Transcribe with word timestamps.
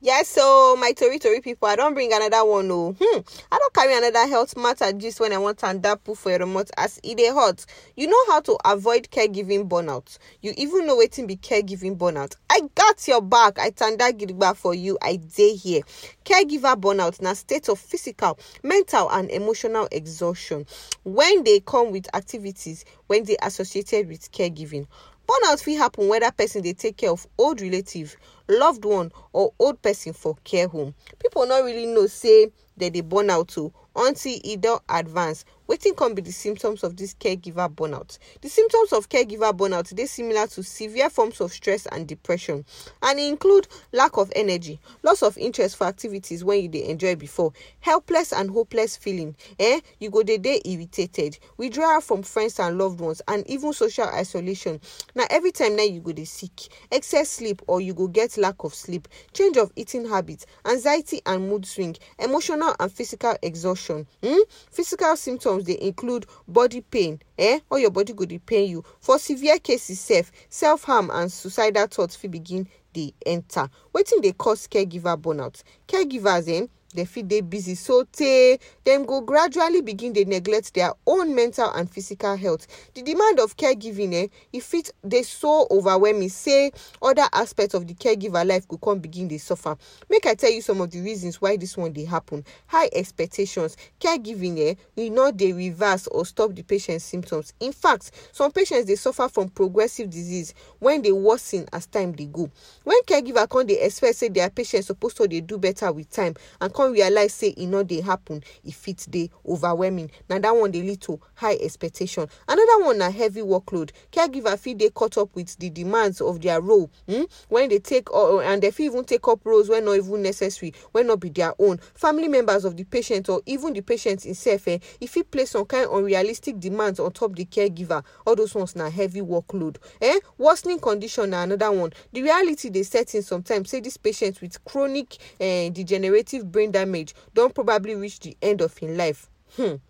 Yes, 0.00 0.28
so 0.28 0.76
my 0.78 0.92
tori 0.92 1.18
tori 1.18 1.40
people, 1.40 1.66
I 1.66 1.76
don't 1.76 1.94
bring 1.94 2.12
another 2.12 2.44
one. 2.44 2.68
No, 2.68 2.92
hmm, 3.00 3.18
I 3.50 3.58
don't 3.58 3.72
carry 3.72 3.96
another 3.96 4.26
health 4.28 4.54
matter 4.56 4.92
just 4.92 5.18
when 5.18 5.32
I 5.32 5.38
want 5.38 5.58
to 5.58 6.00
put 6.04 6.18
for 6.18 6.30
a 6.32 6.38
remote 6.38 6.70
as 6.76 7.00
it 7.02 7.18
is 7.18 7.32
hot. 7.32 7.64
You 7.96 8.08
know 8.08 8.24
how 8.26 8.40
to 8.40 8.58
avoid 8.66 9.08
caregiving 9.10 9.66
burnout. 9.66 10.18
You 10.42 10.52
even 10.58 10.86
know 10.86 10.96
waiting 10.96 11.26
be 11.26 11.36
caregiving 11.36 11.96
burnout. 11.96 12.36
I 12.50 12.62
got 12.74 13.08
your 13.08 13.22
back. 13.22 13.58
I 13.58 13.70
tanda 13.70 14.12
gidigba 14.12 14.54
for 14.54 14.74
you. 14.74 14.98
I 15.00 15.16
day 15.16 15.54
here. 15.54 15.80
Caregiver 16.24 16.78
burnout 16.78 17.22
na 17.22 17.32
state 17.32 17.68
of 17.70 17.78
physical, 17.78 18.38
mental, 18.62 19.10
and 19.10 19.30
emotional 19.30 19.88
exhaustion 19.90 20.66
when 21.04 21.44
they 21.44 21.60
come 21.60 21.92
with 21.92 22.14
activities 22.14 22.84
when 23.06 23.24
they 23.24 23.36
associated 23.42 24.08
with 24.08 24.30
caregiving. 24.32 24.86
Burnout 25.26 25.62
fit 25.62 25.76
happen 25.78 26.08
whether 26.08 26.30
person 26.30 26.62
dey 26.62 26.74
take 26.74 26.98
care 26.98 27.10
of 27.10 27.26
old 27.38 27.60
relative, 27.62 28.16
loved 28.48 28.84
one, 28.84 29.10
or 29.32 29.52
old 29.58 29.80
person 29.80 30.12
for 30.12 30.36
care 30.44 30.68
home. 30.68 30.94
People 31.18 31.46
no 31.46 31.62
really 31.64 31.86
know 31.86 32.06
say 32.06 32.50
dem 32.76 32.92
dey 32.92 33.00
burn 33.00 33.30
out 33.30 33.56
o 33.56 33.72
until 33.96 34.38
e 34.44 34.56
don 34.56 34.78
advance. 34.88 35.44
Wetin 35.66 35.96
come 35.96 36.14
be 36.14 36.20
the 36.20 36.30
symptoms 36.30 36.84
of 36.84 36.94
this 36.96 37.14
caregiver 37.14 37.74
burnout? 37.74 38.18
The 38.42 38.50
symptoms 38.50 38.92
of 38.92 39.08
caregiver 39.08 39.50
burnout 39.56 39.94
dey 39.94 40.04
similar 40.04 40.46
to 40.48 40.62
severe 40.62 41.08
forms 41.08 41.40
of 41.40 41.54
stress 41.54 41.86
and 41.86 42.06
depression 42.06 42.66
and 43.02 43.18
include 43.18 43.66
lack 43.92 44.18
of 44.18 44.30
energy, 44.36 44.78
loss 45.02 45.22
of 45.22 45.38
interest 45.38 45.76
for 45.76 45.86
activities 45.86 46.44
wey 46.44 46.58
you 46.58 46.68
dey 46.68 46.84
enjoy 46.90 47.16
before, 47.16 47.54
helpless 47.80 48.30
and 48.34 48.50
hopeless 48.50 48.94
feeling, 48.98 49.34
eh? 49.58 49.80
You 50.00 50.10
go 50.10 50.22
dey 50.22 50.36
dey 50.36 50.60
irritated, 50.66 51.38
withdrawal 51.56 52.02
from 52.02 52.22
friends 52.24 52.58
and 52.60 52.76
loved 52.76 53.00
ones 53.00 53.22
and 53.26 53.46
even 53.48 53.72
social 53.72 54.04
isolation. 54.08 54.82
Na 55.14 55.24
every 55.30 55.50
time 55.52 55.76
na 55.76 55.82
you 55.84 56.00
go 56.00 56.12
dey 56.12 56.26
sick, 56.26 56.60
excess 56.92 57.30
sleep 57.30 57.62
or 57.68 57.80
you 57.80 57.94
go 57.94 58.06
get 58.06 58.36
lack 58.36 58.64
of 58.64 58.74
sleep, 58.74 59.08
change 59.32 59.56
of 59.56 59.72
eating 59.76 60.06
habits, 60.06 60.44
anxiety 60.66 61.22
and 61.24 61.48
mood 61.48 61.64
swing, 61.64 61.96
emotional 62.18 62.76
and 62.78 62.92
physical 62.92 63.34
exhaustion. 63.42 64.06
Hmm? 64.22 64.36
Physical 64.70 65.16
symptoms 65.16 65.53
dey 65.62 65.78
include 65.80 66.26
body 66.48 66.80
pain, 66.80 67.20
eh? 67.38 67.60
All 67.70 67.78
your 67.78 67.90
body 67.90 68.12
go 68.12 68.24
dey 68.24 68.38
pain 68.38 68.68
you. 68.70 68.84
For 69.00 69.18
severe 69.18 69.58
cases 69.58 70.00
sef, 70.00 70.32
self-harm 70.48 71.10
and 71.12 71.30
suicidal 71.30 71.86
thoughts 71.86 72.16
fit 72.16 72.30
begin 72.30 72.68
dey 72.92 73.12
enter. 73.24 73.68
Wetin 73.94 74.22
dey 74.22 74.32
cause 74.32 74.66
caregiver 74.66 75.16
burnout? 75.20 75.62
Caregivers 75.88 76.62
um 76.62 76.68
dem 76.94 77.06
fit 77.06 77.26
dey 77.28 77.40
busy 77.40 77.74
sotey 77.74 78.58
dem 78.84 79.04
go 79.04 79.20
gradually 79.20 79.82
begin 79.82 80.12
dey 80.12 80.24
neglect 80.24 80.72
their 80.74 80.92
own 81.06 81.34
mental 81.34 81.70
and 81.74 81.90
physical 81.90 82.36
health. 82.36 82.66
The 82.94 83.02
demand 83.02 83.40
of 83.40 83.56
caregiving 83.56 84.24
um 84.24 84.30
e 84.52 84.60
fit 84.60 84.90
dey 85.06 85.22
so 85.22 85.66
overwhelming 85.70 86.28
say 86.28 86.70
other 87.02 87.26
aspects 87.32 87.74
of 87.74 87.86
the 87.86 87.94
caregiver 87.94 88.46
life 88.46 88.68
go 88.68 88.76
come 88.76 89.00
begin 89.00 89.28
dey 89.28 89.38
suffer. 89.38 89.76
Make 90.08 90.26
I 90.26 90.34
tell 90.34 90.50
you 90.52 90.62
some 90.62 90.80
of 90.80 90.90
the 90.90 91.00
reasons 91.00 91.40
why 91.40 91.56
this 91.56 91.76
one 91.76 91.92
dey 91.92 92.04
happen. 92.04 92.44
High 92.68 92.88
expectations. 92.92 93.76
Caregiving 94.00 94.70
um 94.70 94.76
e 94.96 95.10
no 95.10 95.32
dey 95.32 95.52
reverse 95.52 96.06
or 96.08 96.24
stop 96.24 96.54
the 96.54 96.62
patient 96.62 97.02
symptoms. 97.02 97.52
In 97.60 97.72
fact, 97.72 98.12
some 98.32 98.52
patients 98.52 98.86
dey 98.86 98.94
suffer 98.96 99.28
from 99.28 99.48
progressive 99.48 100.10
disease 100.10 100.54
when 100.78 101.02
dey 101.02 101.12
worsen 101.12 101.66
as 101.72 101.86
time 101.86 102.12
dey 102.12 102.26
go. 102.26 102.48
When 102.84 102.96
caregiver 103.06 103.48
come 103.48 103.66
dey 103.66 103.80
expect 103.80 104.16
say 104.16 104.28
their 104.28 104.50
patient 104.50 104.84
suppose 104.84 105.14
to 105.14 105.26
dey 105.26 105.40
do 105.40 105.58
better 105.58 105.90
with 105.92 106.08
time 106.10 106.34
and 106.60 106.72
come 106.72 106.83
realize 106.92 107.32
say 107.34 107.54
e 107.56 107.66
no 107.66 107.82
dey 107.82 108.00
happen, 108.00 108.42
e 108.64 108.70
fit 108.70 109.06
dey 109.10 109.30
overwhelming. 109.48 110.10
Na 110.28 110.38
that 110.38 110.54
one 110.54 110.70
dey 110.70 110.82
lead 110.82 111.00
to 111.02 111.20
high 111.34 111.54
expectation. 111.60 112.28
Another 112.48 112.84
one 112.84 112.98
na 112.98 113.10
heavy 113.10 113.40
workload. 113.42 113.90
Caregiver 114.12 114.58
fit 114.58 114.78
dey 114.78 114.90
caught 114.90 115.16
up 115.18 115.34
with 115.34 115.56
the 115.58 115.70
demands 115.70 116.20
of 116.20 116.40
their 116.40 116.60
role 116.60 116.90
um 117.08 117.26
when 117.48 117.68
they 117.68 117.78
take 117.78 118.12
or 118.12 118.42
and 118.42 118.62
dem 118.62 118.72
fit 118.72 118.84
even 118.84 119.04
take 119.04 119.26
up 119.28 119.40
roles 119.44 119.68
wey 119.68 119.80
no 119.80 119.94
even 119.94 120.22
necessary, 120.22 120.72
wey 120.92 121.02
no 121.02 121.16
be 121.16 121.28
their 121.28 121.54
own. 121.58 121.78
Family 121.94 122.28
members 122.28 122.64
of 122.64 122.76
the 122.76 122.84
patient 122.84 123.28
or 123.28 123.40
even 123.46 123.72
the 123.72 123.80
patient 123.80 124.22
himself 124.22 124.66
um 124.68 124.78
e 125.00 125.06
fit 125.06 125.30
place 125.30 125.50
some 125.50 125.64
kind 125.64 125.88
unrealistic 125.90 126.58
demands 126.60 127.00
on 127.00 127.12
top 127.12 127.34
the 127.34 127.44
caregiver. 127.44 128.02
All 128.26 128.36
those 128.36 128.54
ones 128.54 128.76
na 128.76 128.90
heavy 128.90 129.20
workload. 129.20 129.76
eh? 130.00 130.18
Worsening 130.38 130.78
condition 130.80 131.30
na 131.30 131.42
another 131.42 131.70
one. 131.72 131.92
The 132.12 132.22
reality 132.22 132.70
dey 132.70 132.82
set 132.82 133.14
in 133.14 133.22
sometimes 133.22 133.70
say 133.70 133.80
this 133.80 133.96
patient 133.96 134.40
with 134.40 134.62
chronic 134.64 135.16
um 135.40 135.72
degenerative 135.72 136.50
brain 136.50 136.70
damage 136.74 137.14
don 137.32 137.50
probably 137.50 137.94
reach 137.94 138.18
the 138.20 138.36
end 138.42 138.60
of 138.60 138.76
im 138.82 138.96
life. 138.96 139.28
um 139.58 139.80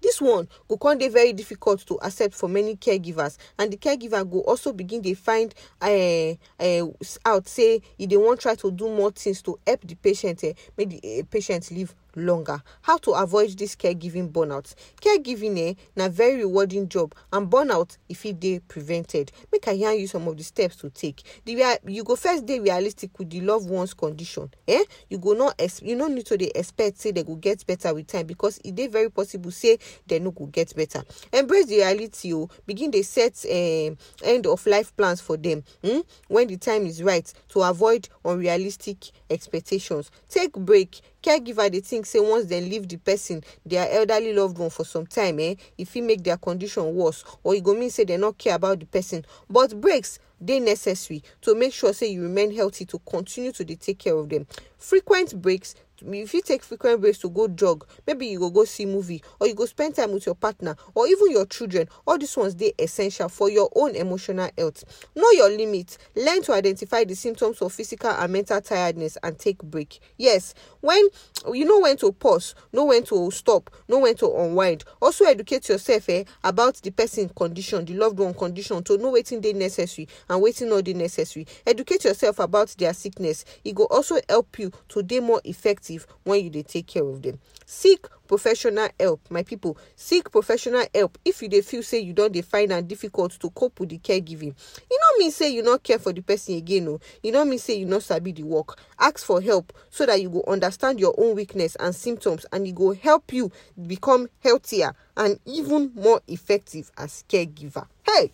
This 0.00 0.20
one 0.20 0.48
go 0.68 0.76
come 0.76 0.98
dey 0.98 1.08
very 1.08 1.32
difficult 1.32 1.84
to 1.86 1.98
accept 2.00 2.34
for 2.34 2.48
many 2.48 2.76
caregivers 2.76 3.36
and 3.58 3.72
the 3.72 3.76
caregiver 3.76 4.24
go 4.28 4.40
also 4.42 4.72
begin 4.72 5.02
dey 5.02 5.14
find 5.14 5.54
um 5.82 6.38
um 6.60 6.94
out 7.26 7.48
say 7.48 7.82
e 7.98 8.06
dey 8.06 8.16
wan 8.16 8.36
try 8.38 8.54
to 8.54 8.70
do 8.70 8.88
more 8.88 9.10
things 9.10 9.42
to 9.42 9.58
help 9.66 9.80
the 9.82 9.94
patient 9.96 10.42
um 10.44 10.52
make 10.76 10.88
the 10.90 11.22
patient 11.30 11.70
live 11.72 11.94
longer. 12.16 12.62
How 12.82 12.96
to 12.98 13.12
avoid 13.12 13.50
this 13.58 13.76
caregiving 13.76 14.30
burnout? 14.32 14.74
Caregiving 15.00 15.70
um 15.70 15.76
na 15.96 16.08
very 16.08 16.36
rewarding 16.38 16.88
job 16.88 17.14
and 17.32 17.48
burnout 17.50 17.96
e 18.08 18.14
fit 18.14 18.40
dey 18.40 18.60
prevented. 18.60 19.30
Make 19.52 19.68
I 19.68 19.72
yarn 19.72 19.98
you 19.98 20.06
some 20.06 20.26
of 20.28 20.36
the 20.36 20.42
steps 20.44 20.76
to 20.76 20.90
take. 20.90 21.22
The 21.44 21.78
you 21.86 22.04
go 22.04 22.16
first 22.16 22.46
dey 22.46 22.60
realistic 22.60 23.18
with 23.18 23.30
the 23.30 23.40
loved 23.40 23.68
ones 23.70 23.94
condition. 23.94 24.50
um 24.68 24.84
You 25.08 25.18
go 25.18 25.32
not 25.34 25.60
you 25.82 25.96
no 25.96 26.06
need 26.08 26.26
to 26.26 26.36
dey 26.36 26.50
expect 26.54 26.98
say 26.98 27.10
they 27.12 27.22
go 27.22 27.34
get 27.36 27.66
better 27.66 27.94
with 27.94 28.06
time 28.06 28.26
because 28.26 28.60
e 28.64 28.70
dey 28.72 28.86
very 28.88 29.10
possible 29.10 29.50
say 29.50 29.78
they 30.06 30.18
no 30.18 30.30
go 30.30 30.46
get 30.46 30.74
better. 30.74 31.02
Embrace 31.32 31.66
the 31.66 31.76
reality 31.76 32.32
o. 32.34 32.48
Begin 32.66 32.90
dey 32.90 33.02
set 33.02 33.44
um 33.44 33.96
end 34.24 34.46
of 34.46 34.66
life 34.66 34.96
plans 34.96 35.20
for 35.20 35.36
them 35.36 35.62
um 35.84 36.02
when 36.28 36.46
the 36.48 36.56
time 36.56 36.86
is 36.86 37.02
right 37.02 37.32
to 37.48 37.60
avoid 37.62 38.08
unrealistic 38.24 39.10
expectations. 39.30 40.10
Take 40.28 40.52
break. 40.52 41.00
Caregiver 41.22 41.70
dey 41.70 41.80
think 41.80 41.97
say 42.04 42.20
once 42.20 42.46
dem 42.46 42.68
leave 42.68 42.88
the 42.88 42.96
person, 42.96 43.42
their 43.64 43.90
elderly 43.90 44.32
loved 44.32 44.58
one 44.58 44.70
for 44.70 44.84
some 44.84 45.06
time 45.06 45.36
um 45.38 45.56
e 45.76 45.84
fit 45.84 46.02
make 46.04 46.22
their 46.22 46.36
condition 46.36 46.94
worse 46.94 47.24
or 47.42 47.54
e 47.54 47.60
go 47.60 47.74
mean 47.74 47.90
say 47.90 48.04
dem 48.04 48.20
no 48.20 48.32
care 48.32 48.54
about 48.56 48.80
the 48.80 48.86
person. 48.86 49.24
But 49.48 49.80
breaks 49.80 50.18
dey 50.44 50.60
necessary 50.60 51.22
to 51.42 51.54
make 51.54 51.72
sure 51.72 51.92
say 51.92 52.08
you 52.08 52.22
remain 52.22 52.54
healthy 52.54 52.84
to 52.86 52.98
continue 53.00 53.52
to 53.52 53.64
take 53.64 53.98
care 53.98 54.14
of 54.14 54.28
dem. 54.28 54.46
Frequent 54.78 55.40
breaks 55.40 55.74
you 56.02 56.42
take 56.42 56.62
frequent 56.62 57.00
breaks 57.00 57.18
to 57.18 57.28
go 57.28 57.48
jog, 57.48 57.86
maybe 58.06 58.26
you 58.26 58.38
go 58.38 58.50
go 58.50 58.64
see 58.64 58.86
movie 58.86 59.22
or 59.40 59.46
you 59.46 59.54
go 59.54 59.66
spend 59.66 59.94
time 59.94 60.12
with 60.12 60.26
your 60.26 60.34
partner 60.34 60.76
or 60.94 61.06
even 61.06 61.30
your 61.30 61.46
children. 61.46 61.88
All 62.06 62.18
these 62.18 62.36
ones 62.36 62.54
dey 62.54 62.72
essential 62.78 63.28
for 63.28 63.50
your 63.50 63.70
own 63.74 63.94
emotional 63.94 64.50
health. 64.56 64.84
Know 65.16 65.30
your 65.32 65.50
limit. 65.50 65.98
Learn 66.14 66.42
to 66.42 66.52
identify 66.52 67.04
the 67.04 67.14
symptoms 67.14 67.60
of 67.62 67.72
physical 67.72 68.10
and 68.10 68.32
mental 68.32 68.60
tiredness 68.60 69.18
and 69.22 69.38
take 69.38 69.58
break. 69.62 69.98
Yes, 70.16 70.54
when 70.80 71.08
you 71.52 71.64
know 71.64 71.80
when 71.80 71.96
to 71.98 72.12
pause, 72.12 72.54
know 72.72 72.84
when 72.86 73.04
to 73.04 73.30
stop, 73.30 73.70
know 73.88 73.98
when 73.98 74.14
to 74.16 74.32
unwind. 74.36 74.84
Also 75.00 75.24
educate 75.24 75.68
yourself 75.68 76.08
um 76.08 76.24
about 76.44 76.76
the 76.76 76.90
person 76.90 77.28
condition, 77.30 77.84
the 77.84 77.94
loved 77.94 78.18
one 78.18 78.34
condition 78.34 78.82
to 78.84 78.96
know 78.98 79.12
wetin 79.12 79.40
dey 79.40 79.52
necessary 79.52 80.06
and 80.28 80.42
wetin 80.42 80.68
no 80.68 80.80
dey 80.80 80.92
necessary. 80.92 81.46
Educate 81.66 82.04
yourself 82.04 82.38
about 82.38 82.68
their 82.78 82.94
sickness. 82.94 83.44
E 83.64 83.72
go 83.72 83.84
also 83.86 84.18
help 84.28 84.58
you 84.58 84.70
to 84.88 85.02
dey 85.02 85.20
more 85.20 85.40
effective 85.44 85.87
when 86.24 86.44
you 86.44 86.50
dey 86.50 86.62
take 86.62 86.86
care 86.86 87.04
of 87.04 87.22
them 87.22 87.38
Seek 87.70 88.06
professional 88.26 88.88
help 88.98 89.20
my 89.28 89.42
people. 89.42 89.76
Seek 89.94 90.30
professional 90.32 90.86
help 90.94 91.18
if 91.22 91.42
you 91.42 91.48
dey 91.50 91.60
feel 91.60 91.82
say 91.82 91.98
you 91.98 92.14
don 92.14 92.32
dey 92.32 92.40
find 92.40 92.72
am 92.72 92.86
difficult 92.86 93.32
to 93.32 93.50
cope 93.50 93.78
with 93.78 93.90
the 93.90 93.98
caregiving. 93.98 94.54
E 94.90 94.96
no 94.98 95.18
mean 95.18 95.30
say 95.30 95.50
you 95.50 95.62
no 95.62 95.76
care 95.76 95.98
for 95.98 96.14
the 96.14 96.22
person 96.22 96.54
again 96.54 96.88
o. 96.88 96.98
E 97.22 97.30
no 97.30 97.44
mean 97.44 97.58
say 97.58 97.74
you 97.76 97.84
no 97.84 97.98
sabi 97.98 98.32
the 98.32 98.42
work. 98.42 98.78
Ask 98.98 99.18
for 99.26 99.42
help 99.42 99.70
so 99.90 100.06
that 100.06 100.22
you 100.22 100.30
go 100.30 100.42
understand 100.48 100.98
your 100.98 101.14
own 101.18 101.36
weakness 101.36 101.76
and 101.78 101.94
symptoms 101.94 102.46
and 102.52 102.66
e 102.66 102.72
go 102.72 102.94
help 102.94 103.34
you 103.34 103.52
become 103.86 104.28
healthier 104.42 104.94
and 105.18 105.38
even 105.44 105.92
more 105.94 106.22
effective 106.26 106.90
as 106.96 107.22
caregiver. 107.28 107.86
Hey 108.06 108.30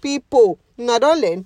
people 0.00 0.58
una 0.78 0.98
learn? 1.14 1.44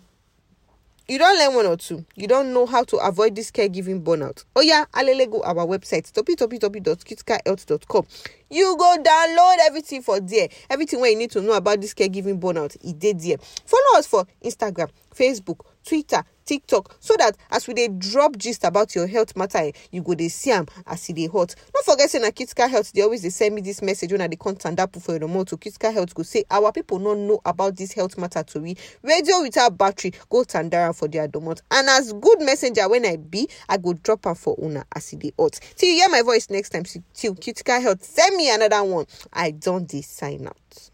You 1.09 1.19
don't 1.19 1.37
learn 1.39 1.55
one 1.55 1.67
or 1.67 1.77
two? 1.77 2.05
You 2.15 2.29
don't 2.29 2.53
know 2.53 2.65
how 2.65 2.85
to 2.85 2.97
avoid 2.99 3.35
this 3.35 3.51
caregiving 3.51 4.03
burnout? 4.05 4.45
Oh, 4.55 4.61
Oya 4.63 4.87
alele 4.95 5.29
go 5.31 5.43
our 5.43 5.67
website 5.67 6.11
www.criticalhealth.com. 6.13 8.07
You 8.51 8.77
go 8.79 8.97
download 9.03 9.57
everything 9.67 10.03
for 10.03 10.21
there. 10.21 10.49
Everything 10.71 11.01
wey 11.01 11.11
you 11.11 11.17
need 11.19 11.33
to 11.33 11.41
know 11.41 11.55
about 11.55 11.81
this 11.81 11.93
caregiving 11.95 12.39
burnout 12.39 12.77
e 12.83 12.93
dey 12.93 13.15
there. 13.15 13.39
Follow 13.67 13.99
us 13.99 14.07
for 14.07 14.25
Instagram, 14.45 14.91
Facebook, 15.15 15.61
Twitter, 15.85 16.23
tiktok 16.45 16.97
so 17.01 17.15
that 17.19 17.37
as 17.51 17.67
we 17.67 17.75
dey 17.75 17.89
drop 17.89 18.37
gist 18.37 18.65
about 18.65 18.95
your 18.95 19.07
health 19.07 19.37
matter 19.37 19.71
you 19.91 20.03
go 20.03 20.15
dey 20.15 20.29
see 20.29 20.51
am 20.51 20.67
as 20.87 21.07
dey 21.09 21.27
hot. 21.27 21.55
No 21.75 21.81
forget 21.85 22.11
say 22.11 22.19
na 22.21 22.31
critical 22.31 22.69
health 22.69 22.93
dey 22.93 23.03
always 23.03 23.23
dey 23.23 23.29
send 23.31 23.55
me 23.55 23.61
this 23.61 23.83
message 23.83 24.13
when 24.13 24.21
i 24.23 24.29
tanda 24.29 24.87
put 24.87 25.03
for 25.03 25.13
your 25.13 25.21
remote 25.21 25.49
to 25.49 25.59
health 25.93 26.15
go 26.15 26.23
say 26.23 26.45
our 26.51 26.73
people 26.73 26.99
no 26.99 27.15
know 27.15 27.41
about 27.45 27.77
this 27.77 27.93
health 27.93 28.17
matter 28.19 28.43
to 28.43 28.53
tori. 28.53 28.77
Radio 29.03 29.41
without 29.43 29.77
battery 29.77 30.13
go 30.31 30.45
tanda 30.45 30.93
for 30.93 31.09
their 31.09 31.29
domot. 31.29 31.61
And 31.71 31.89
as 31.89 32.13
good 32.13 32.41
messenger 32.41 32.89
when 32.89 33.05
i 33.07 33.17
be 33.17 33.49
i 33.69 33.77
go 33.77 33.93
drop 33.95 34.27
am 34.27 34.35
for 34.35 34.57
una 34.63 34.85
as 34.95 35.11
dey 35.11 35.33
hot. 35.39 35.59
Till 35.77 35.89
you 35.89 35.97
hear 35.97 36.09
my 36.09 36.23
voice 36.23 36.51
next 36.51 36.71
time 36.71 36.85
till 37.15 37.35
critical 37.35 37.81
health 37.81 38.05
send 38.05 38.37
me 38.37 38.51
another 38.53 38.83
one. 38.85 39.07
I 39.33 39.51
don 39.53 39.85
dey 39.85 40.03
sign 40.03 40.47
out. 40.47 40.92